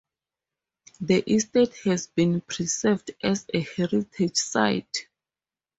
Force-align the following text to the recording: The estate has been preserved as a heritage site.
The 1.01 1.17
estate 1.31 1.75
has 1.83 2.07
been 2.07 2.41
preserved 2.41 3.11
as 3.21 3.45
a 3.53 3.59
heritage 3.59 4.35
site. 4.37 5.07